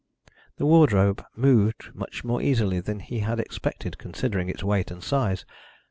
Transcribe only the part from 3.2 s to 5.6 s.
expected, considering its weight and size.